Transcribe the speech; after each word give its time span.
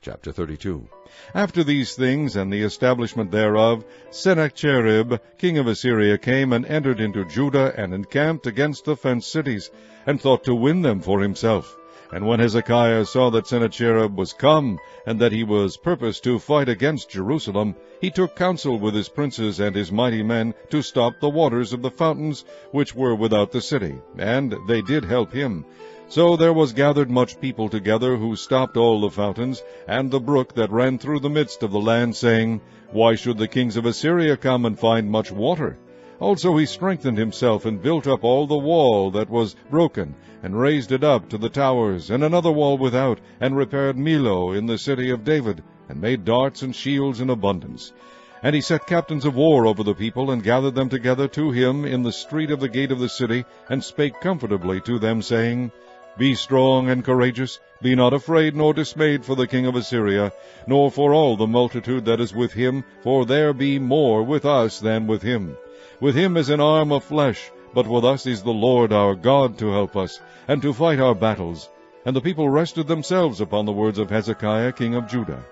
Chapter 0.00 0.32
32 0.32 0.88
After 1.34 1.62
these 1.62 1.94
things, 1.94 2.34
and 2.34 2.50
the 2.50 2.62
establishment 2.62 3.30
thereof, 3.30 3.84
Sennacherib, 4.10 5.14
king 5.36 5.58
of 5.58 5.66
Assyria, 5.66 6.16
came 6.16 6.54
and 6.54 6.64
entered 6.64 6.98
into 6.98 7.26
Judah, 7.26 7.74
and 7.76 7.92
encamped 7.92 8.46
against 8.46 8.86
the 8.86 8.96
fenced 8.96 9.30
cities, 9.30 9.70
and 10.06 10.18
thought 10.18 10.44
to 10.44 10.54
win 10.54 10.80
them 10.80 11.00
for 11.00 11.20
himself. 11.20 11.76
And 12.14 12.26
when 12.26 12.40
Hezekiah 12.40 13.06
saw 13.06 13.30
that 13.30 13.46
Sennacherib 13.46 14.14
was 14.18 14.34
come, 14.34 14.78
and 15.06 15.18
that 15.18 15.32
he 15.32 15.44
was 15.44 15.78
purposed 15.78 16.22
to 16.24 16.38
fight 16.38 16.68
against 16.68 17.08
Jerusalem, 17.08 17.74
he 18.02 18.10
took 18.10 18.36
counsel 18.36 18.78
with 18.78 18.94
his 18.94 19.08
princes 19.08 19.60
and 19.60 19.74
his 19.74 19.90
mighty 19.90 20.22
men 20.22 20.52
to 20.68 20.82
stop 20.82 21.14
the 21.18 21.30
waters 21.30 21.72
of 21.72 21.80
the 21.80 21.90
fountains 21.90 22.44
which 22.70 22.94
were 22.94 23.14
without 23.14 23.50
the 23.50 23.62
city, 23.62 23.94
and 24.18 24.54
they 24.68 24.82
did 24.82 25.06
help 25.06 25.32
him. 25.32 25.64
So 26.06 26.36
there 26.36 26.52
was 26.52 26.74
gathered 26.74 27.10
much 27.10 27.40
people 27.40 27.70
together, 27.70 28.16
who 28.16 28.36
stopped 28.36 28.76
all 28.76 29.00
the 29.00 29.08
fountains, 29.08 29.62
and 29.88 30.10
the 30.10 30.20
brook 30.20 30.54
that 30.56 30.70
ran 30.70 30.98
through 30.98 31.20
the 31.20 31.30
midst 31.30 31.62
of 31.62 31.70
the 31.70 31.80
land, 31.80 32.14
saying, 32.14 32.60
Why 32.90 33.14
should 33.14 33.38
the 33.38 33.48
kings 33.48 33.78
of 33.78 33.86
Assyria 33.86 34.36
come 34.36 34.66
and 34.66 34.78
find 34.78 35.10
much 35.10 35.32
water? 35.32 35.78
Also 36.22 36.56
he 36.56 36.64
strengthened 36.64 37.18
himself, 37.18 37.66
and 37.66 37.82
built 37.82 38.06
up 38.06 38.22
all 38.22 38.46
the 38.46 38.56
wall 38.56 39.10
that 39.10 39.28
was 39.28 39.56
broken, 39.68 40.14
and 40.44 40.56
raised 40.56 40.92
it 40.92 41.02
up 41.02 41.28
to 41.28 41.36
the 41.36 41.48
towers, 41.48 42.10
and 42.10 42.22
another 42.22 42.52
wall 42.52 42.78
without, 42.78 43.18
and 43.40 43.56
repaired 43.56 43.96
Millo 43.96 44.56
in 44.56 44.66
the 44.66 44.78
city 44.78 45.10
of 45.10 45.24
David, 45.24 45.64
and 45.88 46.00
made 46.00 46.24
darts 46.24 46.62
and 46.62 46.76
shields 46.76 47.20
in 47.20 47.28
abundance. 47.28 47.92
And 48.40 48.54
he 48.54 48.60
set 48.60 48.86
captains 48.86 49.24
of 49.24 49.34
war 49.34 49.66
over 49.66 49.82
the 49.82 49.96
people, 49.96 50.30
and 50.30 50.44
gathered 50.44 50.76
them 50.76 50.88
together 50.88 51.26
to 51.26 51.50
him 51.50 51.84
in 51.84 52.04
the 52.04 52.12
street 52.12 52.52
of 52.52 52.60
the 52.60 52.68
gate 52.68 52.92
of 52.92 53.00
the 53.00 53.08
city, 53.08 53.44
and 53.68 53.82
spake 53.82 54.20
comfortably 54.20 54.80
to 54.82 55.00
them, 55.00 55.22
saying, 55.22 55.72
be 56.16 56.36
strong 56.36 56.88
and 56.88 57.04
courageous. 57.04 57.58
Be 57.80 57.96
not 57.96 58.12
afraid 58.12 58.54
nor 58.54 58.74
dismayed 58.74 59.24
for 59.24 59.34
the 59.34 59.48
king 59.48 59.66
of 59.66 59.74
Assyria, 59.74 60.30
nor 60.68 60.88
for 60.88 61.12
all 61.12 61.36
the 61.36 61.48
multitude 61.48 62.04
that 62.04 62.20
is 62.20 62.32
with 62.32 62.52
him, 62.52 62.84
for 63.02 63.26
there 63.26 63.52
be 63.52 63.80
more 63.80 64.22
with 64.22 64.44
us 64.44 64.78
than 64.78 65.08
with 65.08 65.22
him. 65.22 65.56
With 66.02 66.16
him 66.16 66.36
is 66.36 66.50
an 66.50 66.58
arm 66.58 66.90
of 66.90 67.04
flesh, 67.04 67.52
but 67.72 67.86
with 67.86 68.04
us 68.04 68.26
is 68.26 68.42
the 68.42 68.50
Lord 68.50 68.92
our 68.92 69.14
God 69.14 69.56
to 69.58 69.70
help 69.70 69.96
us, 69.96 70.18
and 70.48 70.60
to 70.60 70.72
fight 70.72 70.98
our 70.98 71.14
battles. 71.14 71.70
And 72.04 72.16
the 72.16 72.20
people 72.20 72.48
rested 72.48 72.88
themselves 72.88 73.40
upon 73.40 73.66
the 73.66 73.72
words 73.72 74.00
of 74.00 74.10
Hezekiah 74.10 74.72
king 74.72 74.96
of 74.96 75.06
Judah. 75.06 75.44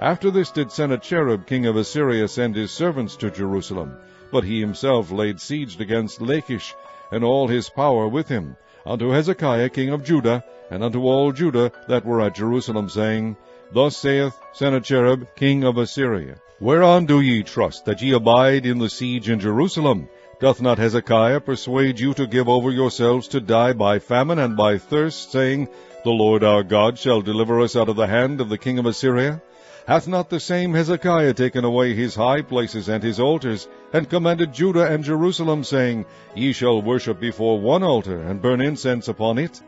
After 0.00 0.30
this 0.30 0.50
did 0.50 0.72
Sennacherib 0.72 1.44
king 1.44 1.66
of 1.66 1.76
Assyria 1.76 2.26
send 2.26 2.56
his 2.56 2.70
servants 2.70 3.16
to 3.16 3.30
Jerusalem, 3.30 3.98
but 4.32 4.44
he 4.44 4.60
himself 4.60 5.10
laid 5.10 5.42
siege 5.42 5.78
against 5.78 6.22
Lachish, 6.22 6.74
and 7.12 7.22
all 7.22 7.46
his 7.46 7.68
power 7.68 8.08
with 8.08 8.28
him, 8.28 8.56
unto 8.86 9.10
Hezekiah 9.10 9.68
king 9.68 9.90
of 9.90 10.04
Judah, 10.04 10.42
and 10.70 10.82
unto 10.82 11.02
all 11.02 11.32
Judah 11.32 11.70
that 11.86 12.06
were 12.06 12.22
at 12.22 12.34
Jerusalem, 12.34 12.88
saying, 12.88 13.36
Thus 13.72 13.98
saith 13.98 14.40
Sennacherib 14.54 15.24
king 15.36 15.64
of 15.64 15.76
Assyria, 15.76 16.40
Whereon 16.60 17.06
do 17.06 17.20
ye 17.20 17.44
trust, 17.44 17.84
that 17.84 18.02
ye 18.02 18.12
abide 18.12 18.66
in 18.66 18.80
the 18.80 18.90
siege 18.90 19.28
in 19.28 19.38
Jerusalem? 19.38 20.08
Doth 20.40 20.60
not 20.60 20.78
Hezekiah 20.78 21.38
persuade 21.38 22.00
you 22.00 22.14
to 22.14 22.26
give 22.26 22.48
over 22.48 22.72
yourselves 22.72 23.28
to 23.28 23.40
die 23.40 23.72
by 23.72 24.00
famine 24.00 24.40
and 24.40 24.56
by 24.56 24.78
thirst, 24.78 25.30
saying, 25.30 25.68
The 26.02 26.10
Lord 26.10 26.42
our 26.42 26.64
God 26.64 26.98
shall 26.98 27.22
deliver 27.22 27.60
us 27.60 27.76
out 27.76 27.88
of 27.88 27.94
the 27.94 28.08
hand 28.08 28.40
of 28.40 28.48
the 28.48 28.58
king 28.58 28.80
of 28.80 28.86
Assyria? 28.86 29.40
Hath 29.86 30.08
not 30.08 30.30
the 30.30 30.40
same 30.40 30.74
Hezekiah 30.74 31.34
taken 31.34 31.64
away 31.64 31.94
his 31.94 32.16
high 32.16 32.42
places 32.42 32.88
and 32.88 33.04
his 33.04 33.20
altars, 33.20 33.68
and 33.92 34.10
commanded 34.10 34.52
Judah 34.52 34.92
and 34.92 35.04
Jerusalem, 35.04 35.62
saying, 35.62 36.06
Ye 36.34 36.52
shall 36.52 36.82
worship 36.82 37.20
before 37.20 37.60
one 37.60 37.84
altar, 37.84 38.20
and 38.20 38.42
burn 38.42 38.60
incense 38.60 39.06
upon 39.06 39.38
it? 39.38 39.62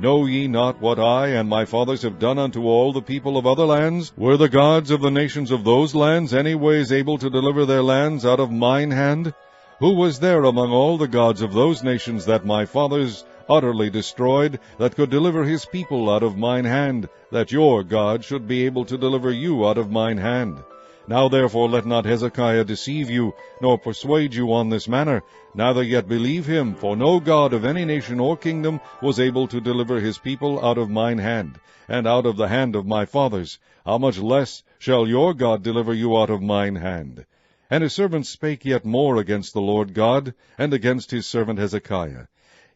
Know 0.00 0.24
ye 0.24 0.48
not 0.48 0.80
what 0.80 0.98
I 0.98 1.28
and 1.28 1.48
my 1.48 1.64
fathers 1.64 2.02
have 2.02 2.18
done 2.18 2.38
unto 2.38 2.64
all 2.64 2.92
the 2.92 3.02
people 3.02 3.36
of 3.36 3.46
other 3.46 3.66
lands? 3.66 4.12
Were 4.16 4.36
the 4.36 4.48
gods 4.48 4.90
of 4.90 5.00
the 5.00 5.10
nations 5.10 5.50
of 5.50 5.64
those 5.64 5.94
lands 5.94 6.32
any 6.34 6.54
ways 6.54 6.90
able 6.90 7.18
to 7.18 7.30
deliver 7.30 7.66
their 7.66 7.82
lands 7.82 8.24
out 8.24 8.40
of 8.40 8.50
mine 8.50 8.90
hand? 8.90 9.34
Who 9.80 9.94
was 9.94 10.18
there 10.18 10.44
among 10.44 10.72
all 10.72 10.96
the 10.96 11.08
gods 11.08 11.42
of 11.42 11.52
those 11.52 11.82
nations 11.82 12.24
that 12.24 12.46
my 12.46 12.64
fathers 12.64 13.24
utterly 13.48 13.90
destroyed, 13.90 14.58
that 14.78 14.96
could 14.96 15.10
deliver 15.10 15.44
his 15.44 15.66
people 15.66 16.10
out 16.10 16.22
of 16.22 16.38
mine 16.38 16.64
hand, 16.64 17.08
that 17.30 17.52
your 17.52 17.84
God 17.84 18.24
should 18.24 18.48
be 18.48 18.64
able 18.64 18.84
to 18.86 18.96
deliver 18.96 19.30
you 19.30 19.66
out 19.66 19.78
of 19.78 19.90
mine 19.90 20.18
hand. 20.18 20.62
Now 21.08 21.28
therefore 21.28 21.68
let 21.68 21.84
not 21.84 22.04
Hezekiah 22.04 22.64
deceive 22.64 23.10
you, 23.10 23.34
nor 23.60 23.76
persuade 23.76 24.34
you 24.34 24.52
on 24.52 24.68
this 24.68 24.86
manner, 24.86 25.24
neither 25.52 25.82
yet 25.82 26.08
believe 26.08 26.46
him, 26.46 26.74
for 26.76 26.94
no 26.94 27.18
God 27.18 27.52
of 27.52 27.64
any 27.64 27.84
nation 27.84 28.20
or 28.20 28.36
kingdom 28.36 28.80
was 29.00 29.18
able 29.18 29.48
to 29.48 29.60
deliver 29.60 29.98
his 29.98 30.18
people 30.18 30.64
out 30.64 30.78
of 30.78 30.88
mine 30.88 31.18
hand, 31.18 31.58
and 31.88 32.06
out 32.06 32.24
of 32.24 32.36
the 32.36 32.46
hand 32.46 32.76
of 32.76 32.86
my 32.86 33.04
fathers. 33.04 33.58
How 33.84 33.98
much 33.98 34.18
less 34.18 34.62
shall 34.78 35.08
your 35.08 35.34
God 35.34 35.64
deliver 35.64 35.92
you 35.92 36.16
out 36.16 36.30
of 36.30 36.40
mine 36.40 36.76
hand? 36.76 37.26
And 37.68 37.82
his 37.82 37.94
servants 37.94 38.28
spake 38.28 38.64
yet 38.64 38.84
more 38.84 39.16
against 39.16 39.54
the 39.54 39.60
Lord 39.60 39.94
God, 39.94 40.34
and 40.56 40.72
against 40.72 41.10
his 41.10 41.26
servant 41.26 41.58
Hezekiah. 41.58 42.26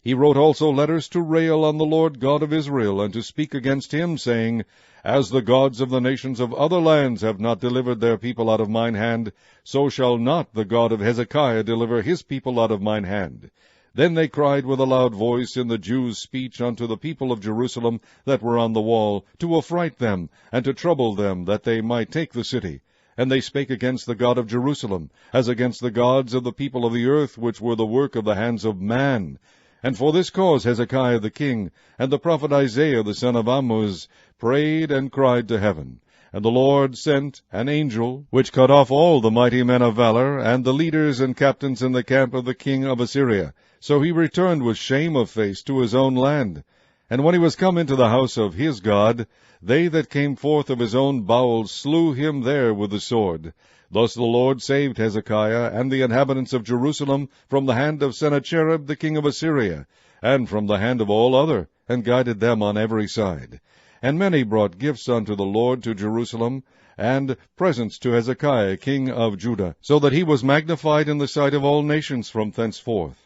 He 0.02 0.14
wrote 0.14 0.36
also 0.36 0.70
letters 0.70 1.08
to 1.10 1.20
rail 1.20 1.64
on 1.64 1.78
the 1.78 1.84
Lord 1.84 2.18
God 2.18 2.42
of 2.42 2.52
Israel, 2.52 3.00
and 3.00 3.12
to 3.12 3.22
speak 3.22 3.54
against 3.54 3.92
him, 3.92 4.18
saying, 4.18 4.64
As 5.06 5.30
the 5.30 5.40
gods 5.40 5.80
of 5.80 5.88
the 5.88 6.00
nations 6.00 6.40
of 6.40 6.52
other 6.54 6.80
lands 6.80 7.22
have 7.22 7.38
not 7.38 7.60
delivered 7.60 8.00
their 8.00 8.18
people 8.18 8.50
out 8.50 8.60
of 8.60 8.68
mine 8.68 8.94
hand, 8.94 9.30
so 9.62 9.88
shall 9.88 10.18
not 10.18 10.52
the 10.52 10.64
God 10.64 10.90
of 10.90 10.98
Hezekiah 10.98 11.62
deliver 11.62 12.02
his 12.02 12.22
people 12.22 12.58
out 12.58 12.72
of 12.72 12.82
mine 12.82 13.04
hand. 13.04 13.52
Then 13.94 14.14
they 14.14 14.26
cried 14.26 14.66
with 14.66 14.80
a 14.80 14.84
loud 14.84 15.14
voice 15.14 15.56
in 15.56 15.68
the 15.68 15.78
Jews' 15.78 16.18
speech 16.18 16.60
unto 16.60 16.88
the 16.88 16.96
people 16.96 17.30
of 17.30 17.38
Jerusalem 17.38 18.00
that 18.24 18.42
were 18.42 18.58
on 18.58 18.72
the 18.72 18.80
wall, 18.80 19.24
to 19.38 19.54
affright 19.54 19.98
them, 19.98 20.28
and 20.50 20.64
to 20.64 20.74
trouble 20.74 21.14
them, 21.14 21.44
that 21.44 21.62
they 21.62 21.80
might 21.80 22.10
take 22.10 22.32
the 22.32 22.42
city. 22.42 22.80
And 23.16 23.30
they 23.30 23.40
spake 23.40 23.70
against 23.70 24.06
the 24.06 24.16
God 24.16 24.38
of 24.38 24.48
Jerusalem, 24.48 25.10
as 25.32 25.46
against 25.46 25.82
the 25.82 25.92
gods 25.92 26.34
of 26.34 26.42
the 26.42 26.52
people 26.52 26.84
of 26.84 26.92
the 26.92 27.06
earth, 27.06 27.38
which 27.38 27.60
were 27.60 27.76
the 27.76 27.86
work 27.86 28.16
of 28.16 28.24
the 28.24 28.34
hands 28.34 28.64
of 28.64 28.80
man. 28.80 29.38
And 29.86 29.96
for 29.96 30.12
this 30.12 30.30
cause 30.30 30.64
Hezekiah 30.64 31.20
the 31.20 31.30
king, 31.30 31.70
and 31.96 32.10
the 32.10 32.18
prophet 32.18 32.52
Isaiah 32.52 33.04
the 33.04 33.14
son 33.14 33.36
of 33.36 33.46
Amoz, 33.46 34.08
prayed 34.36 34.90
and 34.90 35.12
cried 35.12 35.46
to 35.46 35.60
heaven. 35.60 36.00
And 36.32 36.44
the 36.44 36.50
Lord 36.50 36.98
sent 36.98 37.42
an 37.52 37.68
angel, 37.68 38.26
which 38.30 38.50
cut 38.50 38.68
off 38.68 38.90
all 38.90 39.20
the 39.20 39.30
mighty 39.30 39.62
men 39.62 39.82
of 39.82 39.94
valor, 39.94 40.40
and 40.40 40.64
the 40.64 40.74
leaders 40.74 41.20
and 41.20 41.36
captains 41.36 41.84
in 41.84 41.92
the 41.92 42.02
camp 42.02 42.34
of 42.34 42.44
the 42.44 42.52
king 42.52 42.84
of 42.84 42.98
Assyria. 42.98 43.54
So 43.78 44.02
he 44.02 44.10
returned 44.10 44.64
with 44.64 44.76
shame 44.76 45.14
of 45.14 45.30
face 45.30 45.62
to 45.62 45.78
his 45.78 45.94
own 45.94 46.16
land. 46.16 46.64
And 47.08 47.22
when 47.22 47.34
he 47.34 47.38
was 47.38 47.54
come 47.54 47.78
into 47.78 47.94
the 47.94 48.08
house 48.08 48.36
of 48.36 48.54
his 48.54 48.80
God, 48.80 49.28
they 49.62 49.86
that 49.86 50.10
came 50.10 50.34
forth 50.34 50.68
of 50.68 50.80
his 50.80 50.96
own 50.96 51.22
bowels 51.22 51.70
slew 51.70 52.12
him 52.12 52.42
there 52.42 52.74
with 52.74 52.90
the 52.90 52.98
sword. 52.98 53.52
Thus 53.88 54.14
the 54.14 54.24
Lord 54.24 54.60
saved 54.60 54.98
Hezekiah 54.98 55.70
and 55.72 55.92
the 55.92 56.02
inhabitants 56.02 56.52
of 56.52 56.64
Jerusalem 56.64 57.28
from 57.48 57.66
the 57.66 57.74
hand 57.74 58.02
of 58.02 58.16
Sennacherib 58.16 58.86
the 58.86 58.96
king 58.96 59.16
of 59.16 59.24
Assyria, 59.24 59.86
and 60.20 60.48
from 60.48 60.66
the 60.66 60.78
hand 60.78 61.00
of 61.00 61.08
all 61.08 61.36
other, 61.36 61.68
and 61.88 62.02
guided 62.02 62.40
them 62.40 62.64
on 62.64 62.76
every 62.76 63.06
side. 63.06 63.60
And 64.02 64.18
many 64.18 64.42
brought 64.42 64.78
gifts 64.78 65.08
unto 65.08 65.36
the 65.36 65.44
Lord 65.44 65.84
to 65.84 65.94
Jerusalem, 65.94 66.64
and 66.98 67.36
presents 67.56 67.96
to 68.00 68.10
Hezekiah 68.10 68.78
king 68.78 69.08
of 69.08 69.38
Judah, 69.38 69.76
so 69.80 70.00
that 70.00 70.12
he 70.12 70.24
was 70.24 70.42
magnified 70.42 71.08
in 71.08 71.18
the 71.18 71.28
sight 71.28 71.54
of 71.54 71.62
all 71.62 71.84
nations 71.84 72.28
from 72.28 72.50
thenceforth. 72.50 73.25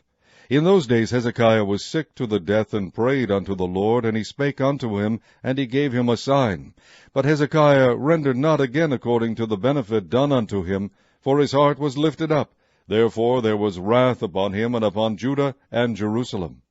In 0.50 0.65
those 0.65 0.88
days 0.88 1.12
Hezekiah 1.12 1.65
was 1.65 1.84
sick 1.84 2.12
to 2.16 2.27
the 2.27 2.41
death, 2.41 2.75
and 2.75 2.93
prayed 2.93 3.31
unto 3.31 3.55
the 3.55 3.69
Lord, 3.69 4.05
and 4.05 4.16
he 4.16 4.25
spake 4.25 4.61
unto 4.61 4.99
him, 4.99 5.21
and 5.44 5.56
he 5.56 5.65
gave 5.65 5.93
him 5.93 6.09
a 6.09 6.16
sign. 6.16 6.75
But 7.12 7.25
Hezekiah 7.25 7.94
rendered 7.94 8.37
not 8.37 8.61
again 8.61 8.93
according 8.93 9.37
to 9.37 9.47
the 9.47 9.56
benefit 9.56 10.11
done 10.11 10.33
unto 10.33 10.65
him, 10.65 10.91
for 11.21 11.38
his 11.38 11.53
heart 11.53 11.78
was 11.78 11.97
lifted 11.97 12.33
up. 12.33 12.53
Therefore 12.88 13.41
there 13.43 13.56
was 13.56 13.78
wrath 13.78 14.25
upon 14.25 14.53
him, 14.53 14.75
and 14.75 14.84
upon 14.84 15.16
Judah 15.16 15.55
and 15.71 15.94
Jerusalem. 15.94 16.62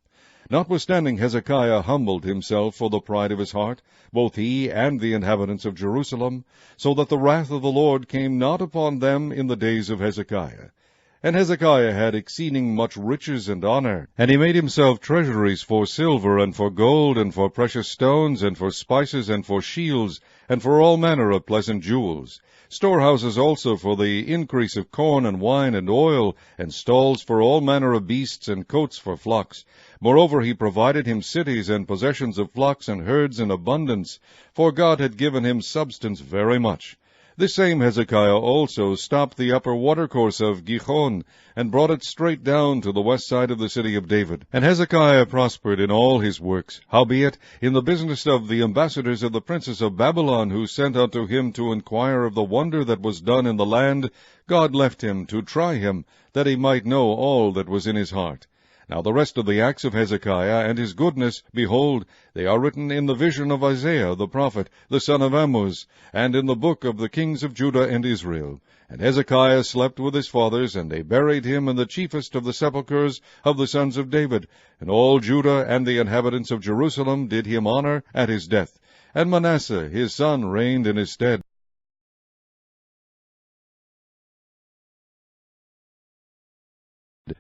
Notwithstanding 0.50 1.18
Hezekiah 1.18 1.84
humbled 1.84 2.26
himself 2.26 2.76
for 2.76 2.90
the 2.90 3.00
pride 3.00 3.32
of 3.32 3.40
his 3.40 3.54
heart, 3.54 3.82
both 4.12 4.36
he 4.36 4.70
and 4.70 5.00
the 5.00 5.14
inhabitants 5.14 5.64
of 5.64 5.76
Jerusalem, 5.76 6.44
so 6.76 6.94
that 6.96 7.08
the 7.08 7.18
wrath 7.18 7.50
of 7.50 7.62
the 7.62 7.72
Lord 7.72 8.10
came 8.10 8.38
not 8.38 8.60
upon 8.60 9.00
them 9.00 9.32
in 9.32 9.48
the 9.48 9.56
days 9.56 9.90
of 9.90 10.02
Hezekiah. 10.02 10.72
And 11.22 11.36
Hezekiah 11.36 11.92
had 11.92 12.16
exceeding 12.16 12.74
much 12.74 12.96
riches 12.96 13.50
and 13.50 13.66
honor. 13.66 14.08
And 14.18 14.32
he 14.32 14.38
made 14.38 14.56
himself 14.56 15.02
treasuries 15.02 15.62
for 15.62 15.86
silver, 15.86 16.40
and 16.40 16.56
for 16.56 16.70
gold, 16.70 17.18
and 17.18 17.34
for 17.34 17.50
precious 17.50 17.90
stones, 17.90 18.42
and 18.42 18.58
for 18.58 18.72
spices, 18.72 19.28
and 19.28 19.46
for 19.46 19.62
shields, 19.62 20.22
and 20.48 20.64
for 20.64 20.82
all 20.82 20.96
manner 20.96 21.32
of 21.32 21.46
pleasant 21.46 21.84
jewels. 21.84 22.40
Storehouses 22.70 23.38
also 23.38 23.76
for 23.76 23.98
the 23.98 24.32
increase 24.32 24.78
of 24.78 24.92
corn 24.92 25.26
and 25.26 25.42
wine 25.42 25.76
and 25.76 25.90
oil, 25.90 26.38
and 26.58 26.74
stalls 26.74 27.22
for 27.22 27.42
all 27.42 27.60
manner 27.60 27.92
of 27.92 28.08
beasts, 28.08 28.48
and 28.48 28.66
cotes 28.70 28.98
for 28.98 29.18
flocks. 29.18 29.66
Moreover, 30.00 30.40
he 30.40 30.54
provided 30.54 31.06
him 31.06 31.22
cities 31.22 31.68
and 31.68 31.86
possessions 31.86 32.38
of 32.38 32.54
flocks 32.54 32.88
and 32.88 33.02
herds 33.02 33.42
in 33.42 33.52
abundance, 33.52 34.22
for 34.54 34.72
God 34.72 35.02
had 35.02 35.18
given 35.18 35.44
him 35.44 35.62
substance 35.62 36.22
very 36.22 36.60
much. 36.60 36.98
This 37.40 37.56
same 37.56 37.80
Hezekiah 37.80 38.36
also 38.36 38.96
stopped 38.96 39.38
the 39.38 39.54
upper 39.54 39.74
watercourse 39.74 40.42
of 40.42 40.66
Gihon, 40.66 41.24
and 41.56 41.72
brought 41.72 41.90
it 41.90 42.04
straight 42.04 42.44
down 42.44 42.82
to 42.82 42.92
the 42.92 43.00
west 43.00 43.30
side 43.30 43.50
of 43.50 43.60
the 43.60 43.70
city 43.70 43.96
of 43.96 44.10
David. 44.10 44.46
And 44.52 44.66
Hezekiah 44.66 45.26
prospered 45.26 45.80
in 45.80 45.90
all 45.90 46.20
his 46.20 46.42
works. 46.42 46.82
Howbeit, 46.90 47.38
in 47.62 47.72
the 47.72 47.82
business 47.82 48.28
of 48.28 48.50
the 48.50 48.62
ambassadors 48.62 49.24
of 49.24 49.32
the 49.32 49.40
princes 49.40 49.82
of 49.82 49.96
Babylon, 49.96 50.50
who 50.50 50.68
sent 50.68 50.98
unto 50.98 51.28
him 51.28 51.54
to 51.54 51.72
inquire 51.72 52.26
of 52.26 52.36
the 52.36 52.44
wonder 52.44 52.84
that 52.84 53.02
was 53.02 53.22
done 53.22 53.48
in 53.48 53.56
the 53.56 53.66
land, 53.66 54.12
God 54.46 54.76
left 54.76 55.02
him 55.02 55.26
to 55.28 55.42
try 55.42 55.76
him, 55.76 56.04
that 56.34 56.46
he 56.46 56.58
might 56.58 56.86
know 56.86 57.06
all 57.06 57.54
that 57.54 57.70
was 57.70 57.88
in 57.88 57.96
his 57.96 58.12
heart. 58.12 58.48
Now 58.90 59.04
the 59.04 59.14
rest 59.14 59.38
of 59.38 59.46
the 59.46 59.62
acts 59.62 59.84
of 59.84 59.94
Hezekiah 59.94 60.68
and 60.68 60.80
his 60.80 60.94
goodness, 60.94 61.44
behold, 61.54 62.08
they 62.34 62.48
are 62.48 62.60
written 62.60 62.90
in 62.90 63.06
the 63.06 63.14
vision 63.14 63.52
of 63.52 63.64
Isaiah 63.64 64.16
the 64.16 64.28
prophet, 64.28 64.68
the 64.90 65.00
son 65.00 65.22
of 65.22 65.32
Amoz, 65.32 65.86
and 66.12 66.36
in 66.36 66.48
the 66.48 66.56
book 66.56 66.84
of 66.84 66.98
the 66.98 67.08
kings 67.08 67.44
of 67.44 67.54
Judah 67.54 67.88
and 67.88 68.04
Israel. 68.04 68.62
And 68.90 69.00
Hezekiah 69.00 69.64
slept 69.66 70.00
with 70.00 70.16
his 70.16 70.28
fathers, 70.28 70.76
and 70.76 70.90
they 70.90 71.04
buried 71.04 71.46
him 71.46 71.68
in 71.68 71.76
the 71.76 71.86
chiefest 71.86 72.34
of 72.34 72.46
the 72.46 72.52
sepulchres 72.52 73.22
of 73.46 73.58
the 73.58 73.68
sons 73.68 73.96
of 73.96 74.10
David. 74.10 74.48
And 74.80 74.90
all 74.90 75.20
Judah 75.20 75.64
and 75.68 75.86
the 75.86 76.00
inhabitants 76.00 76.50
of 76.50 76.60
Jerusalem 76.60 77.28
did 77.28 77.46
him 77.46 77.68
honor 77.68 78.04
at 78.12 78.30
his 78.30 78.48
death. 78.48 78.80
And 79.14 79.30
Manasseh 79.30 79.88
his 79.90 80.16
son 80.16 80.46
reigned 80.46 80.88
in 80.88 80.96
his 80.96 81.12
stead. 81.12 81.44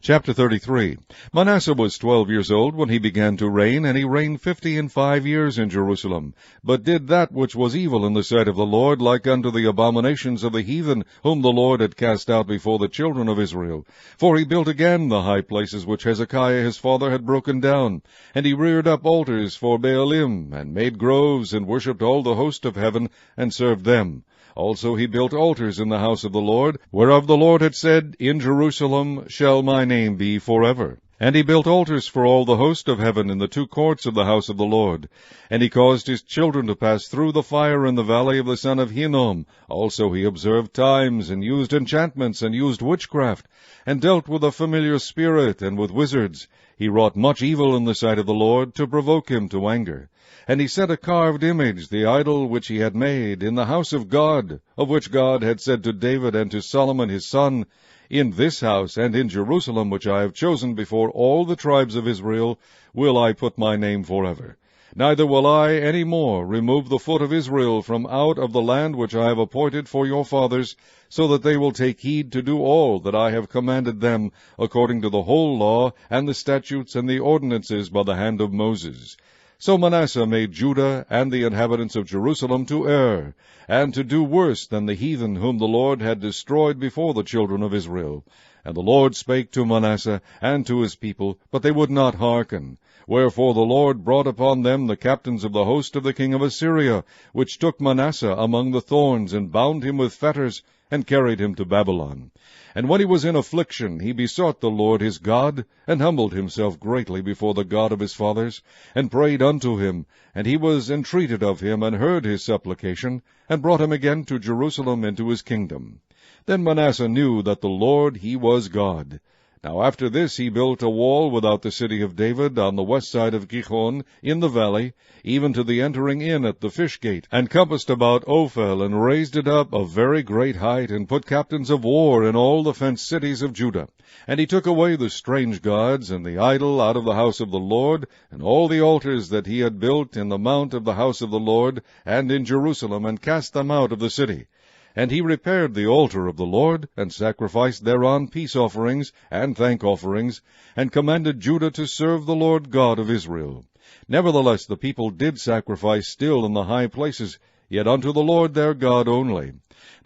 Chapter 0.02 0.34
33 0.34 0.98
Manasseh 1.34 1.74
was 1.74 1.98
twelve 1.98 2.30
years 2.30 2.52
old 2.52 2.76
when 2.76 2.90
he 2.90 3.00
began 3.00 3.38
to 3.38 3.50
reign, 3.50 3.86
and 3.86 3.98
he 3.98 4.04
reigned 4.04 4.40
fifty 4.40 4.78
and 4.78 4.92
five 4.92 5.26
years 5.26 5.58
in 5.58 5.70
Jerusalem, 5.70 6.36
but 6.64 6.84
did 6.84 7.08
that 7.08 7.32
which 7.32 7.56
was 7.56 7.76
evil 7.76 8.06
in 8.06 8.14
the 8.14 8.24
sight 8.24 8.48
of 8.48 8.56
the 8.56 8.66
Lord, 8.66 9.02
like 9.02 9.26
unto 9.26 9.50
the 9.50 9.66
abominations 9.66 10.44
of 10.44 10.54
the 10.54 10.62
heathen, 10.62 11.06
whom 11.24 11.42
the 11.42 11.52
Lord 11.52 11.82
had 11.82 11.98
cast 11.98 12.30
out 12.30 12.46
before 12.46 12.78
the 12.78 12.88
children 12.88 13.28
of 13.28 13.40
Israel. 13.40 13.86
For 14.18 14.38
he 14.38 14.46
built 14.46 14.68
again 14.68 15.10
the 15.10 15.24
high 15.24 15.42
places 15.42 15.86
which 15.86 16.04
Hezekiah 16.04 16.62
his 16.62 16.78
father 16.78 17.10
had 17.10 17.26
broken 17.26 17.60
down, 17.60 18.04
and 18.36 18.46
he 18.46 18.54
reared 18.54 18.88
up 18.88 19.06
altars 19.06 19.56
for 19.56 19.80
Baalim, 19.80 20.54
and 20.54 20.74
made 20.74 21.00
groves, 21.00 21.52
and 21.54 21.66
worshipped 21.66 22.04
all 22.04 22.22
the 22.22 22.36
host 22.36 22.64
of 22.66 22.76
heaven, 22.76 23.10
and 23.36 23.54
served 23.54 23.86
them. 23.86 24.24
Also 24.56 24.96
he 24.96 25.06
built 25.06 25.34
altars 25.34 25.80
in 25.80 25.88
the 25.88 26.00
house 26.00 26.26
of 26.26 26.34
the 26.34 26.42
Lord, 26.42 26.80
whereof 26.92 27.28
the 27.28 27.38
Lord 27.38 27.62
had 27.62 27.76
said, 27.76 28.18
In 28.20 28.42
Jerusalem 28.42 29.26
shall 29.30 29.64
my 29.64 29.79
name 29.86 30.16
be 30.16 30.40
for 30.40 30.62
forever. 30.62 31.00
And 31.22 31.36
he 31.36 31.42
built 31.42 31.68
altars 31.68 32.08
for 32.08 32.26
all 32.26 32.46
the 32.46 32.56
host 32.56 32.88
of 32.88 33.00
heaven 33.00 33.30
in 33.30 33.40
the 33.40 33.48
two 33.50 33.68
courts 33.68 34.06
of 34.06 34.14
the 34.14 34.24
house 34.24 34.48
of 34.48 34.56
the 34.56 34.66
Lord. 34.66 35.10
And 35.50 35.62
he 35.62 35.70
caused 35.70 36.08
his 36.08 36.22
children 36.22 36.68
to 36.68 36.76
pass 36.78 37.08
through 37.08 37.34
the 37.34 37.44
fire 37.44 37.86
in 37.86 37.96
the 37.96 38.04
valley 38.04 38.40
of 38.40 38.46
the 38.46 38.56
son 38.56 38.80
of 38.80 38.92
Hinnom. 38.92 39.46
Also 39.68 40.14
he 40.14 40.24
observed 40.24 40.74
times, 40.74 41.30
and 41.30 41.44
used 41.44 41.74
enchantments, 41.74 42.42
and 42.42 42.56
used 42.56 42.82
witchcraft, 42.82 43.48
and 43.86 44.00
dealt 44.00 44.30
with 44.30 44.46
a 44.46 44.52
familiar 44.52 44.98
spirit, 44.98 45.62
and 45.62 45.78
with 45.78 45.92
wizards. 45.92 46.48
He 46.78 46.88
wrought 46.88 47.18
much 47.18 47.42
evil 47.42 47.76
in 47.76 47.84
the 47.84 47.96
sight 47.96 48.18
of 48.18 48.26
the 48.26 48.34
Lord, 48.34 48.74
to 48.76 48.88
provoke 48.88 49.30
him 49.30 49.50
to 49.50 49.68
anger. 49.68 50.10
And 50.48 50.62
he 50.62 50.68
set 50.68 50.90
a 50.90 50.96
carved 50.96 51.44
image, 51.44 51.90
the 51.90 52.06
idol 52.06 52.48
which 52.48 52.70
he 52.70 52.80
had 52.80 52.96
made, 52.96 53.44
in 53.44 53.56
the 53.56 53.66
house 53.66 53.92
of 53.92 54.08
God, 54.08 54.62
of 54.78 54.90
which 54.90 55.12
God 55.12 55.44
had 55.44 55.60
said 55.60 55.84
to 55.84 55.92
David 55.92 56.34
and 56.34 56.50
to 56.52 56.62
Solomon 56.62 57.10
his 57.10 57.28
son, 57.28 57.66
In 58.12 58.32
this 58.32 58.62
house 58.62 58.98
and 58.98 59.16
in 59.16 59.30
Jerusalem, 59.30 59.92
which 59.92 60.08
I 60.08 60.22
have 60.22 60.34
chosen 60.34 60.74
before 60.74 61.12
all 61.12 61.46
the 61.46 61.56
tribes 61.56 61.96
of 61.96 62.08
Israel, 62.08 62.58
will 62.92 63.16
I 63.20 63.34
put 63.34 63.56
my 63.56 63.76
name 63.76 64.04
forever. 64.04 64.58
Neither 64.96 65.28
will 65.28 65.46
I 65.46 65.74
any 65.76 66.04
more 66.04 66.44
remove 66.44 66.90
the 66.90 66.98
foot 66.98 67.22
of 67.22 67.32
Israel 67.32 67.84
from 67.84 68.08
out 68.08 68.40
of 68.40 68.52
the 68.52 68.64
land 68.64 68.96
which 68.96 69.14
I 69.14 69.28
have 69.28 69.38
appointed 69.38 69.88
for 69.88 70.08
your 70.08 70.26
fathers, 70.26 70.76
so 71.08 71.28
that 71.28 71.44
they 71.44 71.56
will 71.56 71.72
take 71.72 72.00
heed 72.00 72.32
to 72.32 72.42
do 72.42 72.58
all 72.64 73.00
that 73.02 73.14
I 73.14 73.30
have 73.30 73.48
commanded 73.48 74.02
them, 74.02 74.32
according 74.58 75.04
to 75.04 75.10
the 75.12 75.22
whole 75.22 75.60
law, 75.60 75.94
and 76.10 76.28
the 76.28 76.34
statutes, 76.34 76.96
and 76.96 77.08
the 77.08 77.20
ordinances 77.20 77.92
by 77.92 78.02
the 78.02 78.16
hand 78.16 78.42
of 78.42 78.52
Moses. 78.52 79.18
So 79.62 79.78
Manasseh 79.78 80.26
made 80.26 80.54
Judah 80.54 81.06
and 81.10 81.34
the 81.34 81.44
inhabitants 81.44 81.98
of 81.98 82.08
Jerusalem 82.08 82.66
to 82.68 82.88
err, 82.88 83.36
and 83.68 83.94
to 83.94 84.06
do 84.06 84.24
worse 84.24 84.66
than 84.66 84.86
the 84.86 84.94
heathen 84.94 85.36
whom 85.36 85.58
the 85.58 85.68
Lord 85.68 86.02
had 86.02 86.22
destroyed 86.22 86.80
before 86.80 87.14
the 87.14 87.24
children 87.24 87.62
of 87.62 87.74
Israel. 87.74 88.24
And 88.70 88.78
the 88.78 88.82
Lord 88.82 89.16
spake 89.16 89.50
to 89.54 89.66
Manasseh 89.66 90.22
and 90.44 90.64
to 90.68 90.82
his 90.82 90.94
people, 90.94 91.40
but 91.50 91.64
they 91.64 91.72
would 91.72 91.90
not 91.90 92.14
hearken. 92.14 92.78
Wherefore 93.08 93.56
the 93.56 93.62
Lord 93.62 94.06
brought 94.06 94.28
upon 94.28 94.62
them 94.62 94.86
the 94.86 94.96
captains 94.96 95.44
of 95.44 95.54
the 95.54 95.66
host 95.66 95.96
of 95.96 96.04
the 96.04 96.14
king 96.14 96.36
of 96.36 96.44
Assyria, 96.44 97.04
which 97.34 97.58
took 97.58 97.82
Manasseh 97.82 98.36
among 98.38 98.70
the 98.70 98.80
thorns, 98.80 99.34
and 99.34 99.52
bound 99.52 99.84
him 99.84 99.98
with 99.98 100.14
fetters, 100.14 100.62
and 100.92 101.08
carried 101.08 101.42
him 101.42 101.56
to 101.56 101.66
Babylon. 101.66 102.30
And 102.76 102.88
when 102.88 103.00
he 103.00 103.08
was 103.08 103.26
in 103.26 103.36
affliction, 103.36 104.02
he 104.02 104.12
besought 104.12 104.62
the 104.62 104.70
Lord 104.70 105.02
his 105.02 105.18
God, 105.18 105.66
and 105.88 106.00
humbled 106.00 106.34
himself 106.34 106.80
greatly 106.80 107.22
before 107.22 107.56
the 107.56 107.66
God 107.66 107.92
of 107.92 108.00
his 108.00 108.14
fathers, 108.14 108.62
and 108.94 109.10
prayed 109.10 109.42
unto 109.42 109.78
him. 109.78 110.06
And 110.36 110.46
he 110.46 110.58
was 110.58 110.92
entreated 110.92 111.42
of 111.42 111.60
him, 111.60 111.82
and 111.82 111.96
heard 111.96 112.24
his 112.24 112.44
supplication, 112.44 113.24
and 113.50 113.64
brought 113.64 113.82
him 113.82 113.92
again 113.92 114.26
to 114.26 114.38
Jerusalem 114.38 115.04
into 115.04 115.30
his 115.30 115.42
kingdom. 115.42 116.02
Then 116.48 116.66
Manasseh 116.66 117.08
knew 117.08 117.42
that 117.44 117.62
the 117.62 117.70
Lord 117.70 118.18
he 118.18 118.36
was 118.36 118.68
God. 118.68 119.22
Now 119.64 119.84
after 119.84 120.10
this 120.10 120.36
he 120.36 120.50
built 120.50 120.84
a 120.84 120.90
wall 120.90 121.32
without 121.32 121.62
the 121.62 121.72
city 121.72 122.02
of 122.02 122.18
David, 122.18 122.60
on 122.60 122.76
the 122.76 122.84
west 122.84 123.10
side 123.10 123.34
of 123.34 123.48
Gihon, 123.48 124.04
in 124.22 124.42
the 124.42 124.50
valley, 124.50 124.92
even 125.24 125.54
to 125.54 125.64
the 125.64 125.82
entering 125.82 126.20
in 126.20 126.44
at 126.44 126.60
the 126.60 126.70
fish 126.70 127.00
gate, 127.00 127.26
and 127.32 127.50
compassed 127.50 127.90
about 127.90 128.26
Ophel, 128.28 128.84
and 128.84 129.02
raised 129.02 129.38
it 129.38 129.48
up 129.48 129.72
a 129.72 129.86
very 129.86 130.22
great 130.22 130.58
height, 130.58 130.92
and 130.92 131.08
put 131.08 131.26
captains 131.26 131.70
of 131.70 131.86
war 131.86 132.26
in 132.26 132.36
all 132.36 132.64
the 132.64 132.74
fenced 132.74 133.08
cities 133.08 133.42
of 133.42 133.54
Judah. 133.54 133.88
And 134.28 134.42
he 134.42 134.46
took 134.46 134.66
away 134.68 134.98
the 134.98 135.10
strange 135.10 135.62
gods 135.62 136.12
and 136.12 136.26
the 136.26 136.38
idol 136.38 136.82
out 136.82 136.98
of 136.98 137.06
the 137.06 137.16
house 137.16 137.40
of 137.40 137.50
the 137.50 137.60
Lord, 137.60 138.08
and 138.30 138.44
all 138.44 138.68
the 138.68 138.82
altars 138.82 139.30
that 139.30 139.46
he 139.48 139.60
had 139.60 139.80
built 139.80 140.18
in 140.18 140.28
the 140.28 140.38
mount 140.38 140.74
of 140.74 140.84
the 140.84 140.96
house 140.96 141.22
of 141.22 141.32
the 141.32 141.40
Lord, 141.40 141.82
and 142.06 142.30
in 142.30 142.44
Jerusalem, 142.44 143.06
and 143.06 143.22
cast 143.22 143.54
them 143.54 143.72
out 143.72 143.94
of 143.94 144.00
the 144.00 144.10
city. 144.10 144.48
And 144.96 145.12
he 145.12 145.22
repaired 145.22 145.76
the 145.76 145.86
altar 145.86 146.26
of 146.26 146.36
the 146.36 146.48
Lord, 146.48 146.90
and 146.98 147.14
sacrificed 147.14 147.86
thereon 147.86 148.28
peace 148.28 148.56
offerings 148.56 149.14
and 149.30 149.56
thank 149.56 149.84
offerings, 149.84 150.42
and 150.76 150.92
commanded 150.92 151.40
Judah 151.40 151.70
to 151.70 151.86
serve 151.86 152.26
the 152.26 152.34
Lord 152.34 152.72
God 152.72 152.98
of 152.98 153.08
Israel. 153.08 153.66
Nevertheless 154.08 154.66
the 154.66 154.78
people 154.78 155.12
did 155.12 155.40
sacrifice 155.40 156.08
still 156.08 156.44
in 156.44 156.54
the 156.54 156.64
high 156.64 156.88
places, 156.88 157.38
yet 157.70 157.88
unto 157.88 158.12
the 158.12 158.24
Lord 158.24 158.56
their 158.56 158.74
God 158.74 159.08
only. 159.08 159.54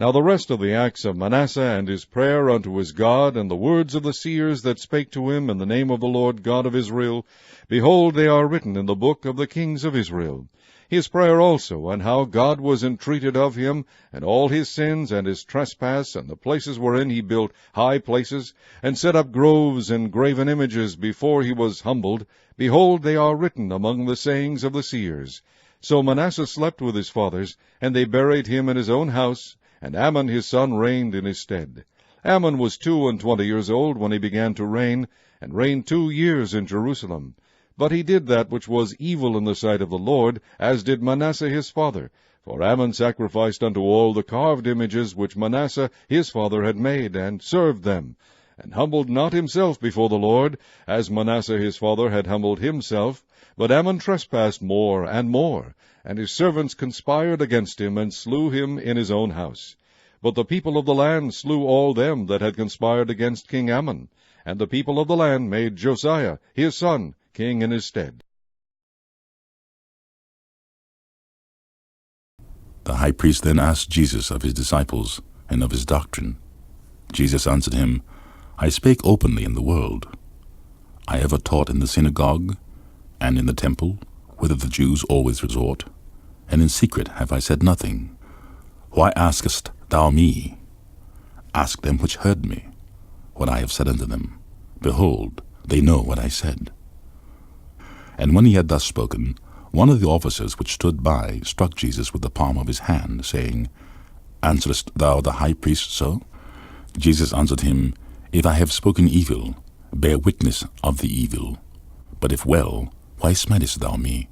Now 0.01 0.11
the 0.11 0.21
rest 0.21 0.51
of 0.51 0.59
the 0.59 0.73
acts 0.73 1.05
of 1.05 1.15
Manasseh, 1.15 1.61
and 1.61 1.87
his 1.87 2.03
prayer 2.03 2.49
unto 2.49 2.75
his 2.75 2.91
God, 2.91 3.37
and 3.37 3.49
the 3.49 3.55
words 3.55 3.95
of 3.95 4.03
the 4.03 4.13
seers 4.13 4.63
that 4.63 4.79
spake 4.79 5.11
to 5.11 5.29
him 5.29 5.49
in 5.49 5.59
the 5.59 5.65
name 5.65 5.91
of 5.91 6.01
the 6.01 6.07
Lord 6.07 6.43
God 6.43 6.65
of 6.65 6.75
Israel, 6.75 7.25
behold, 7.69 8.15
they 8.15 8.27
are 8.27 8.45
written 8.45 8.75
in 8.75 8.85
the 8.85 8.95
book 8.95 9.23
of 9.23 9.37
the 9.37 9.47
kings 9.47 9.85
of 9.85 9.95
Israel 9.95 10.49
his 10.93 11.07
prayer 11.07 11.41
also, 11.41 11.89
and 11.89 12.03
how 12.03 12.23
God 12.23 12.61
was 12.61 12.83
entreated 12.83 13.35
of 13.35 13.55
him, 13.55 13.83
and 14.11 14.23
all 14.23 14.47
his 14.47 14.69
sins, 14.69 15.11
and 15.11 15.25
his 15.25 15.43
trespass, 15.43 16.15
and 16.15 16.29
the 16.29 16.35
places 16.35 16.77
wherein 16.77 17.09
he 17.09 17.19
built 17.19 17.51
high 17.73 17.97
places, 17.97 18.53
and 18.83 18.95
set 18.97 19.15
up 19.15 19.31
groves 19.31 19.89
and 19.89 20.11
graven 20.11 20.47
images 20.47 20.95
before 20.95 21.41
he 21.41 21.51
was 21.51 21.81
humbled, 21.81 22.25
behold, 22.57 23.01
they 23.01 23.15
are 23.15 23.35
written 23.35 23.71
among 23.71 24.05
the 24.05 24.15
sayings 24.15 24.63
of 24.63 24.71
the 24.73 24.83
seers. 24.83 25.41
So 25.81 26.03
Manasseh 26.03 26.45
slept 26.45 26.81
with 26.81 26.95
his 26.95 27.09
fathers, 27.09 27.57
and 27.81 27.95
they 27.95 28.05
buried 28.05 28.45
him 28.45 28.69
in 28.69 28.77
his 28.77 28.89
own 28.89 29.09
house, 29.09 29.57
and 29.81 29.95
Amon 29.95 30.27
his 30.27 30.45
son 30.45 30.75
reigned 30.75 31.15
in 31.15 31.25
his 31.25 31.39
stead. 31.39 31.85
Amon 32.23 32.57
was 32.57 32.77
two 32.77 33.09
and 33.09 33.19
twenty 33.19 33.45
years 33.45 33.69
old 33.69 33.97
when 33.97 34.11
he 34.11 34.17
began 34.17 34.53
to 34.53 34.65
reign, 34.65 35.07
and 35.41 35.53
reigned 35.53 35.87
two 35.87 36.09
years 36.09 36.53
in 36.53 36.67
Jerusalem. 36.67 37.35
But 37.75 37.91
he 37.91 38.03
did 38.03 38.27
that 38.27 38.51
which 38.51 38.67
was 38.67 38.95
evil 38.99 39.35
in 39.35 39.45
the 39.45 39.55
sight 39.55 39.81
of 39.81 39.89
the 39.89 39.97
Lord, 39.97 40.39
as 40.59 40.83
did 40.83 41.01
Manasseh 41.01 41.49
his 41.49 41.71
father. 41.71 42.11
For 42.45 42.61
Amon 42.61 42.93
sacrificed 42.93 43.63
unto 43.63 43.79
all 43.81 44.13
the 44.13 44.21
carved 44.21 44.67
images 44.67 45.15
which 45.15 45.35
Manasseh 45.35 45.89
his 46.07 46.29
father 46.29 46.61
had 46.61 46.77
made, 46.77 47.15
and 47.15 47.41
served 47.41 47.83
them, 47.83 48.15
and 48.59 48.75
humbled 48.75 49.09
not 49.09 49.33
himself 49.33 49.79
before 49.79 50.07
the 50.07 50.19
Lord, 50.19 50.59
as 50.85 51.09
Manasseh 51.09 51.57
his 51.57 51.75
father 51.75 52.11
had 52.11 52.27
humbled 52.27 52.59
himself, 52.59 53.25
but 53.57 53.71
Amon 53.71 53.97
trespassed 53.97 54.61
more 54.61 55.03
and 55.03 55.31
more, 55.31 55.73
and 56.05 56.19
his 56.19 56.29
servants 56.29 56.75
conspired 56.75 57.41
against 57.41 57.81
him, 57.81 57.97
and 57.97 58.13
slew 58.13 58.51
him 58.51 58.77
in 58.77 58.97
his 58.97 59.09
own 59.09 59.31
house. 59.31 59.75
But 60.21 60.35
the 60.35 60.45
people 60.45 60.77
of 60.77 60.85
the 60.85 60.93
land 60.93 61.33
slew 61.33 61.63
all 61.63 61.95
them 61.95 62.27
that 62.27 62.41
had 62.41 62.55
conspired 62.55 63.09
against 63.09 63.47
King 63.49 63.71
Amon. 63.71 64.09
and 64.45 64.59
the 64.59 64.67
people 64.67 64.99
of 64.99 65.07
the 65.07 65.15
land 65.15 65.49
made 65.49 65.75
Josiah 65.75 66.37
his 66.53 66.75
son 66.75 67.15
king 67.33 67.61
in 67.61 67.71
his 67.71 67.85
stead. 67.85 68.23
The 72.83 72.95
high 72.95 73.11
priest 73.11 73.43
then 73.43 73.59
asked 73.59 73.89
Jesus 73.89 74.29
of 74.29 74.41
his 74.41 74.53
disciples 74.53 75.21
and 75.49 75.63
of 75.63 75.71
his 75.71 75.85
doctrine. 75.85 76.37
Jesus 77.11 77.47
answered 77.47 77.73
him, 77.73 78.03
I 78.57 78.69
spake 78.69 78.99
openly 79.03 79.43
in 79.45 79.55
the 79.55 79.61
world. 79.61 80.07
I 81.07 81.19
ever 81.19 81.37
taught 81.37 81.69
in 81.69 81.79
the 81.79 81.87
synagogue, 81.87 82.55
and 83.19 83.37
in 83.37 83.45
the 83.45 83.53
temple, 83.53 83.99
whither 84.37 84.55
the 84.55 84.67
Jews 84.67 85.03
always 85.05 85.41
resort, 85.41 85.85
and 86.49 86.61
in 86.61 86.69
secret 86.69 87.07
have 87.19 87.31
I 87.31 87.39
said 87.39 87.63
nothing. 87.63 88.15
Why 88.91 89.11
askest 89.15 89.71
thou 89.89 90.11
me? 90.11 90.57
Ask 91.55 91.81
them 91.81 91.97
which 91.97 92.17
heard 92.17 92.45
me, 92.45 92.67
what 93.33 93.49
I 93.49 93.59
have 93.59 93.71
said 93.71 93.87
unto 93.87 94.05
them. 94.05 94.39
Behold, 94.81 95.41
they 95.65 95.81
know 95.81 96.01
what 96.01 96.19
I 96.19 96.27
said. 96.27 96.71
And 98.17 98.35
when 98.35 98.45
he 98.45 98.53
had 98.53 98.67
thus 98.67 98.83
spoken, 98.83 99.37
one 99.71 99.89
of 99.89 99.99
the 99.99 100.07
officers 100.07 100.59
which 100.59 100.73
stood 100.73 101.01
by 101.01 101.39
struck 101.43 101.75
Jesus 101.75 102.13
with 102.13 102.21
the 102.21 102.29
palm 102.29 102.57
of 102.57 102.67
his 102.67 102.79
hand, 102.79 103.25
saying, 103.25 103.69
Answerest 104.43 104.91
thou 104.95 105.21
the 105.21 105.33
high 105.33 105.53
priest 105.53 105.91
so? 105.91 106.21
Jesus 106.97 107.33
answered 107.33 107.61
him, 107.61 107.93
If 108.31 108.45
I 108.45 108.53
have 108.53 108.71
spoken 108.71 109.07
evil, 109.07 109.55
bear 109.91 110.17
witness 110.17 110.63
of 110.83 110.99
the 110.99 111.07
evil. 111.07 111.57
But 112.19 112.31
if 112.31 112.45
well, 112.45 112.93
why 113.19 113.33
smitest 113.33 113.79
thou 113.79 113.95
me? 113.95 114.27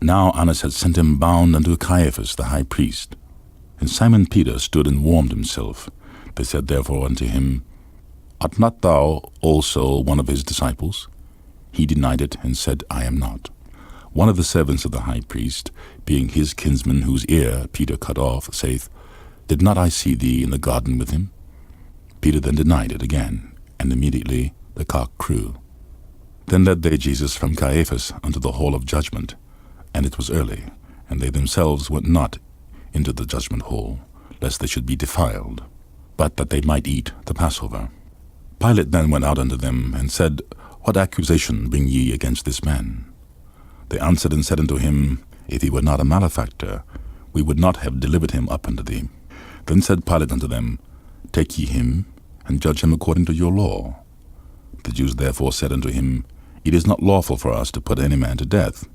Now 0.00 0.32
Annas 0.32 0.62
had 0.62 0.72
sent 0.72 0.98
him 0.98 1.18
bound 1.18 1.54
unto 1.54 1.76
Caiaphas 1.76 2.34
the 2.34 2.44
high 2.44 2.64
priest. 2.64 3.16
And 3.78 3.90
Simon 3.90 4.26
Peter 4.26 4.58
stood 4.58 4.86
and 4.86 5.04
warmed 5.04 5.30
himself. 5.30 5.90
They 6.34 6.44
said 6.44 6.66
therefore 6.66 7.06
unto 7.06 7.26
him, 7.26 7.64
Art 8.40 8.58
not 8.58 8.82
thou 8.82 9.30
also 9.40 10.00
one 10.00 10.20
of 10.20 10.28
his 10.28 10.42
disciples? 10.42 11.08
He 11.76 11.84
denied 11.84 12.22
it, 12.22 12.36
and 12.42 12.56
said, 12.56 12.84
I 12.90 13.04
am 13.04 13.18
not. 13.18 13.50
One 14.14 14.30
of 14.30 14.38
the 14.38 14.44
servants 14.44 14.86
of 14.86 14.92
the 14.92 15.02
high 15.02 15.20
priest, 15.20 15.70
being 16.06 16.30
his 16.30 16.54
kinsman 16.54 17.02
whose 17.02 17.26
ear 17.26 17.66
Peter 17.70 17.98
cut 17.98 18.16
off, 18.16 18.54
saith, 18.54 18.88
Did 19.46 19.60
not 19.60 19.76
I 19.76 19.90
see 19.90 20.14
thee 20.14 20.42
in 20.42 20.48
the 20.48 20.56
garden 20.56 20.96
with 20.96 21.10
him? 21.10 21.32
Peter 22.22 22.40
then 22.40 22.54
denied 22.54 22.92
it 22.92 23.02
again, 23.02 23.52
and 23.78 23.92
immediately 23.92 24.54
the 24.74 24.86
cock 24.86 25.18
crew. 25.18 25.56
Then 26.46 26.64
led 26.64 26.80
they 26.80 26.96
Jesus 26.96 27.36
from 27.36 27.54
Caiaphas 27.54 28.14
unto 28.24 28.40
the 28.40 28.52
hall 28.52 28.74
of 28.74 28.86
judgment, 28.86 29.34
and 29.92 30.06
it 30.06 30.16
was 30.16 30.30
early, 30.30 30.64
and 31.10 31.20
they 31.20 31.28
themselves 31.28 31.90
went 31.90 32.08
not 32.08 32.38
into 32.94 33.12
the 33.12 33.26
judgment 33.26 33.64
hall, 33.64 34.00
lest 34.40 34.60
they 34.60 34.66
should 34.66 34.86
be 34.86 34.96
defiled, 34.96 35.62
but 36.16 36.38
that 36.38 36.48
they 36.48 36.62
might 36.62 36.88
eat 36.88 37.12
the 37.26 37.34
Passover. 37.34 37.90
Pilate 38.60 38.92
then 38.92 39.10
went 39.10 39.26
out 39.26 39.38
unto 39.38 39.58
them, 39.58 39.92
and 39.94 40.10
said, 40.10 40.40
What 40.86 40.96
accusation 40.96 41.68
bring 41.68 41.88
ye 41.88 42.12
against 42.12 42.44
this 42.44 42.64
man? 42.64 43.12
They 43.88 43.98
answered 43.98 44.32
and 44.32 44.46
said 44.46 44.60
unto 44.60 44.76
him, 44.76 45.20
If 45.48 45.62
he 45.62 45.68
were 45.68 45.82
not 45.82 45.98
a 45.98 46.04
malefactor, 46.04 46.84
we 47.32 47.42
would 47.42 47.58
not 47.58 47.78
have 47.78 47.98
delivered 47.98 48.30
him 48.30 48.48
up 48.48 48.68
unto 48.68 48.84
thee. 48.84 49.08
Then 49.66 49.82
said 49.82 50.06
Pilate 50.06 50.30
unto 50.30 50.46
them, 50.46 50.78
Take 51.32 51.58
ye 51.58 51.66
him, 51.66 52.06
and 52.46 52.62
judge 52.62 52.84
him 52.84 52.92
according 52.92 53.24
to 53.24 53.34
your 53.34 53.50
law. 53.50 54.04
The 54.84 54.92
Jews 54.92 55.16
therefore 55.16 55.50
said 55.50 55.72
unto 55.72 55.88
him, 55.88 56.24
It 56.64 56.72
is 56.72 56.86
not 56.86 57.02
lawful 57.02 57.36
for 57.36 57.50
us 57.50 57.72
to 57.72 57.80
put 57.80 57.98
any 57.98 58.14
man 58.14 58.36
to 58.36 58.46
death, 58.46 58.86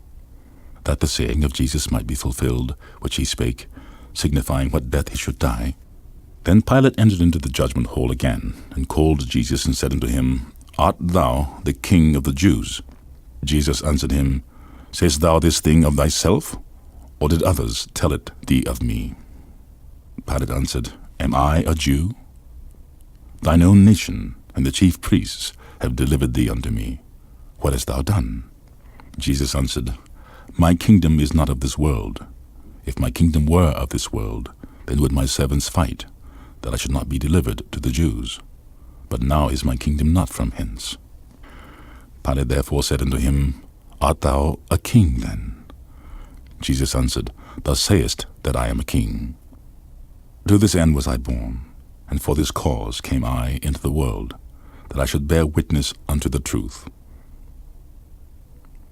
that 0.86 1.02
the 1.02 1.08
saying 1.08 1.44
of 1.44 1.52
Jesus 1.52 1.92
might 1.92 2.08
be 2.08 2.16
fulfilled, 2.16 2.74
which 3.02 3.18
he 3.18 3.26
spake, 3.26 3.68
signifying 4.14 4.70
what 4.70 4.90
death 4.90 5.10
he 5.10 5.18
should 5.18 5.38
die. 5.38 5.76
Then 6.46 6.62
Pilate 6.62 6.98
entered 6.98 7.20
into 7.20 7.38
the 7.38 7.50
judgment 7.50 7.88
hall 7.88 8.12
again, 8.12 8.54
and 8.72 8.88
called 8.88 9.28
Jesus, 9.28 9.66
and 9.66 9.76
said 9.76 9.92
unto 9.92 10.08
him, 10.08 10.54
Art 10.78 10.96
thou 11.00 11.62
the 11.64 11.74
king 11.74 12.16
of 12.16 12.24
the 12.24 12.34
Jews? 12.34 12.82
Jesus 13.44 13.84
answered 13.84 14.12
him, 14.12 14.44
Sayest 14.92 15.22
thou 15.22 15.40
this 15.40 15.60
thing 15.60 15.84
of 15.84 15.96
thyself, 15.96 16.58
or 17.20 17.30
did 17.30 17.44
others 17.44 17.88
tell 17.94 18.14
it 18.14 18.32
thee 18.48 18.64
of 18.66 18.82
me? 18.82 19.16
Pilate 20.26 20.50
answered, 20.50 20.94
Am 21.20 21.36
I 21.36 21.64
a 21.68 21.74
Jew? 21.74 22.12
Thine 23.42 23.62
own 23.62 23.86
nation 23.86 24.36
and 24.56 24.66
the 24.66 24.72
chief 24.72 25.02
priests 25.02 25.54
have 25.82 25.96
delivered 25.96 26.34
thee 26.34 26.50
unto 26.50 26.70
me. 26.70 27.02
What 27.60 27.74
hast 27.74 27.88
thou 27.88 28.02
done? 28.02 28.50
Jesus 29.18 29.56
answered, 29.56 29.96
My 30.58 30.76
kingdom 30.76 31.20
is 31.20 31.34
not 31.34 31.50
of 31.50 31.60
this 31.60 31.78
world. 31.78 32.26
If 32.86 33.00
my 33.00 33.12
kingdom 33.12 33.46
were 33.46 33.72
of 33.72 33.90
this 33.90 34.12
world, 34.12 34.52
then 34.88 35.00
would 35.02 35.12
my 35.12 35.26
servants 35.26 35.70
fight, 35.70 36.06
that 36.62 36.74
I 36.74 36.78
should 36.78 36.92
not 36.92 37.10
be 37.10 37.20
delivered 37.20 37.72
to 37.72 37.80
the 37.80 37.92
Jews. 37.92 38.40
But 39.12 39.22
now 39.22 39.50
is 39.50 39.66
my 39.66 39.76
kingdom 39.76 40.14
not 40.14 40.30
from 40.30 40.52
hence. 40.52 40.98
Pilate 42.24 42.48
therefore 42.48 42.82
said 42.82 43.02
unto 43.02 43.18
him, 43.18 43.62
Art 44.00 44.22
thou 44.22 44.60
a 44.72 44.78
king 44.78 45.16
then? 45.18 45.66
Jesus 46.62 46.96
answered, 46.96 47.30
Thou 47.62 47.74
sayest 47.74 48.26
that 48.44 48.56
I 48.56 48.70
am 48.70 48.80
a 48.80 48.86
king. 48.86 49.36
To 50.48 50.58
this 50.58 50.76
end 50.76 50.96
was 50.96 51.08
I 51.08 51.18
born, 51.18 51.60
and 52.10 52.22
for 52.22 52.36
this 52.36 52.52
cause 52.52 53.02
came 53.02 53.26
I 53.26 53.60
into 53.62 53.82
the 53.82 53.92
world, 53.92 54.36
that 54.88 55.00
I 55.00 55.06
should 55.06 55.28
bear 55.28 55.46
witness 55.46 55.94
unto 56.08 56.30
the 56.30 56.40
truth. 56.40 56.88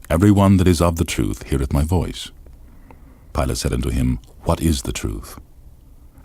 Every 0.10 0.32
one 0.32 0.58
that 0.58 0.68
is 0.68 0.82
of 0.82 0.98
the 0.98 1.06
truth 1.06 1.44
heareth 1.44 1.72
my 1.72 1.86
voice. 1.86 2.30
Pilate 3.32 3.58
said 3.58 3.72
unto 3.72 3.90
him, 3.90 4.20
What 4.42 4.60
is 4.62 4.82
the 4.82 4.92
truth? 4.92 5.40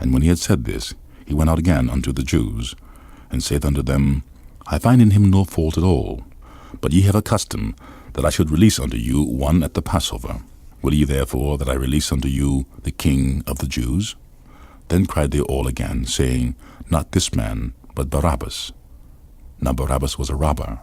And 0.01 0.13
when 0.13 0.23
he 0.23 0.29
had 0.31 0.41
said 0.41 0.65
this, 0.65 0.95
he 1.25 1.33
went 1.33 1.49
out 1.49 1.61
again 1.61 1.89
unto 1.89 2.13
the 2.13 2.25
Jews, 2.25 2.75
and 3.31 3.43
saith 3.43 3.65
unto 3.65 3.83
them, 3.83 4.23
I 4.67 4.79
find 4.79 5.03
in 5.03 5.11
him 5.11 5.31
no 5.31 5.45
fault 5.45 5.77
at 5.77 5.85
all. 5.85 6.25
But 6.81 6.93
ye 6.93 7.03
have 7.03 7.15
a 7.15 7.23
custom 7.23 7.75
that 8.15 8.25
I 8.25 8.31
should 8.31 8.51
release 8.51 8.79
unto 8.79 8.97
you 8.97 9.23
one 9.23 9.63
at 9.63 9.75
the 9.75 9.83
Passover. 9.83 10.41
Will 10.83 10.95
ye 10.95 11.05
therefore 11.05 11.59
that 11.59 11.69
I 11.69 11.75
release 11.75 12.13
unto 12.13 12.29
you 12.29 12.67
the 12.83 12.91
King 12.91 13.43
of 13.47 13.59
the 13.59 13.67
Jews? 13.67 14.17
Then 14.89 15.07
cried 15.07 15.31
they 15.31 15.41
all 15.41 15.67
again, 15.67 16.05
saying, 16.05 16.57
Not 16.91 17.13
this 17.13 17.35
man, 17.35 17.75
but 17.95 18.11
Barabbas. 18.11 18.73
Now 19.61 19.73
Barabbas 19.73 20.19
was 20.19 20.31
a 20.31 20.37
robber. 20.37 20.81